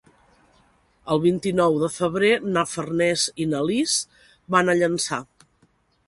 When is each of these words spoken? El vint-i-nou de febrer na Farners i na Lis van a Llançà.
El 1.15 1.19
vint-i-nou 1.25 1.75
de 1.83 1.89
febrer 1.97 2.31
na 2.55 2.63
Farners 2.71 3.25
i 3.45 3.47
na 3.51 3.61
Lis 3.71 3.93
van 4.57 4.73
a 4.73 4.75
Llançà. 4.81 5.21